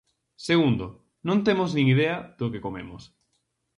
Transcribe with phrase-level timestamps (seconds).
[0.47, 0.85] Segundo:
[1.27, 3.01] non temos nin idea do que comemos.